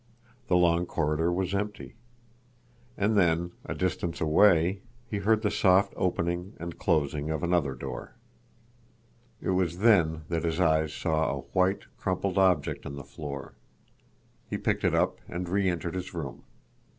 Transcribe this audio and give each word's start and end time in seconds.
The 0.47 0.55
long 0.55 0.87
corridor 0.87 1.31
was 1.31 1.53
empty. 1.53 1.93
And 2.97 3.15
then—a 3.15 3.75
distance 3.75 4.19
away—he 4.19 5.17
heard 5.19 5.43
the 5.43 5.51
soft 5.51 5.93
opening 5.95 6.55
and 6.59 6.79
closing 6.79 7.29
of 7.29 7.43
another 7.43 7.75
door. 7.75 8.15
It 9.43 9.51
was 9.51 9.77
then 9.77 10.23
that 10.29 10.43
his 10.43 10.59
eyes 10.59 10.91
saw 10.91 11.29
a 11.29 11.41
white, 11.53 11.83
crumpled 11.99 12.39
object 12.39 12.87
on 12.87 12.95
the 12.95 13.03
floor. 13.03 13.53
He 14.49 14.57
picked 14.57 14.83
it 14.83 14.95
up 14.95 15.19
and 15.27 15.47
reentered 15.47 15.93
his 15.93 16.15
room. 16.15 16.45